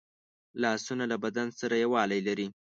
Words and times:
لاسونه 0.61 1.03
له 1.11 1.17
بدن 1.23 1.47
سره 1.59 1.75
یووالی 1.83 2.19
لري 2.27 2.47